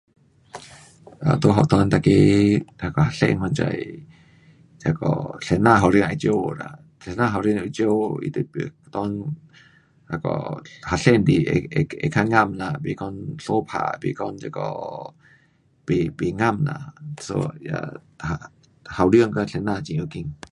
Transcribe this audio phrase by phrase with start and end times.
[1.25, 3.65] 啊在学堂每个学生反正
[4.85, 6.67] 那个先生校长会照顾啦，
[7.03, 8.55] 先校长会照顾他就不
[8.95, 9.31] 内
[10.09, 13.01] 那个学生就会会会较合啦，不讲
[13.43, 14.59] 相打，不讲这个
[15.85, 18.01] 不，不合啦，so 呀，
[18.97, 20.33] 校长跟先生很要紧。